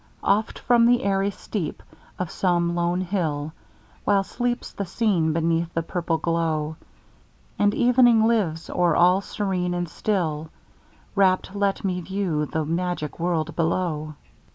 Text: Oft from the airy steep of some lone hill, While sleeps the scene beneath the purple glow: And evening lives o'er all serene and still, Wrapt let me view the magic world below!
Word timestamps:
Oft 0.23 0.57
from 0.57 0.87
the 0.87 1.03
airy 1.03 1.29
steep 1.29 1.83
of 2.17 2.31
some 2.31 2.73
lone 2.73 3.01
hill, 3.01 3.53
While 4.03 4.23
sleeps 4.23 4.71
the 4.73 4.83
scene 4.87 5.31
beneath 5.31 5.71
the 5.75 5.83
purple 5.83 6.17
glow: 6.17 6.77
And 7.59 7.75
evening 7.75 8.25
lives 8.25 8.67
o'er 8.67 8.95
all 8.95 9.21
serene 9.21 9.75
and 9.75 9.87
still, 9.87 10.49
Wrapt 11.13 11.53
let 11.55 11.83
me 11.85 12.01
view 12.01 12.47
the 12.47 12.65
magic 12.65 13.19
world 13.19 13.55
below! 13.55 14.15